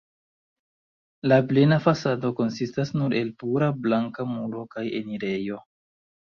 [1.31, 5.65] La plena fasado konsistas nur el pura blanka muro kaj enirejo.